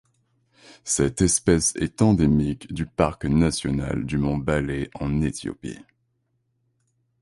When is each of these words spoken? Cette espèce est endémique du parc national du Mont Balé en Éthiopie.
Cette 0.83 1.21
espèce 1.21 1.75
est 1.75 2.01
endémique 2.01 2.73
du 2.73 2.87
parc 2.87 3.25
national 3.25 4.03
du 4.03 4.17
Mont 4.17 4.37
Balé 4.39 4.89
en 4.95 5.21
Éthiopie. 5.21 5.77